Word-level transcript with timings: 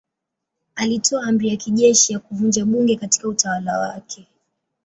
Alitoa 0.75 1.23
amri 1.27 1.47
ya 1.49 1.55
kijeshi 1.55 2.13
ya 2.13 2.19
kuvunja 2.19 2.65
bunge 2.65 2.95
katika 2.95 3.27
utawala 3.27 3.79
wake. 3.79 4.27